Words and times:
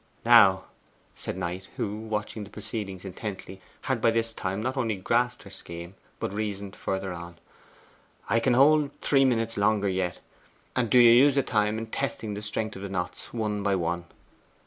'Now,' 0.25 0.63
said 1.13 1.37
Knight, 1.37 1.67
who, 1.77 1.95
watching 1.99 2.43
the 2.43 2.49
proceedings 2.49 3.05
intently, 3.05 3.61
had 3.81 4.01
by 4.01 4.09
this 4.09 4.33
time 4.33 4.59
not 4.59 4.75
only 4.75 4.95
grasped 4.95 5.43
her 5.43 5.51
scheme, 5.51 5.93
but 6.19 6.33
reasoned 6.33 6.75
further 6.75 7.13
on, 7.13 7.37
'I 8.27 8.39
can 8.39 8.53
hold 8.55 8.89
three 9.01 9.25
minutes 9.25 9.57
longer 9.57 9.87
yet. 9.89 10.17
And 10.75 10.89
do 10.89 10.97
you 10.97 11.11
use 11.11 11.35
the 11.35 11.43
time 11.43 11.77
in 11.77 11.85
testing 11.85 12.33
the 12.33 12.41
strength 12.41 12.75
of 12.75 12.81
the 12.81 12.89
knots, 12.89 13.31
one 13.31 13.61
by 13.61 13.75
one. 13.75 14.05